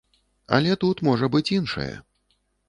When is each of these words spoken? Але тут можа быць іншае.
Але 0.55 0.77
тут 0.83 1.03
можа 1.09 1.29
быць 1.35 1.53
іншае. 1.59 1.91